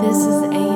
This 0.00 0.18
is 0.18 0.42
a 0.42 0.67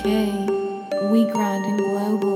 okay. 0.00 0.32
We 1.10 1.24
grinding 1.30 1.72
and 1.72 1.78
global. 1.78 2.29